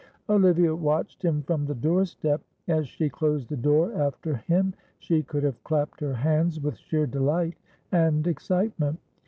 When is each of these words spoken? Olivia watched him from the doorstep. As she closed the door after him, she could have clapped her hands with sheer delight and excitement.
Olivia 0.29 0.75
watched 0.75 1.21
him 1.23 1.43
from 1.43 1.67
the 1.67 1.75
doorstep. 1.75 2.41
As 2.67 2.87
she 2.87 3.07
closed 3.07 3.49
the 3.49 3.55
door 3.55 3.93
after 3.93 4.37
him, 4.37 4.73
she 4.97 5.21
could 5.21 5.43
have 5.43 5.63
clapped 5.63 5.99
her 6.01 6.15
hands 6.15 6.59
with 6.59 6.75
sheer 6.77 7.05
delight 7.05 7.53
and 7.91 8.25
excitement. 8.25 8.99